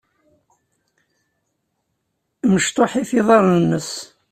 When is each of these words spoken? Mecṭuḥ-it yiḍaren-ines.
Mecṭuḥ-it 2.53 3.09
yiḍaren-ines. 3.15 3.91